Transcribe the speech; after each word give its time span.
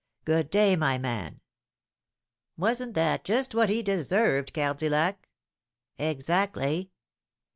Good 0.25 0.49
day, 0.49 0.75
my 0.75 0.97
man.'" 0.97 1.41
"Wasn't 2.57 2.95
that 2.95 3.23
just 3.23 3.53
what 3.53 3.69
he 3.69 3.83
deserved, 3.83 4.51
Cardillac?" 4.51 5.29
"Exactly." 5.99 6.89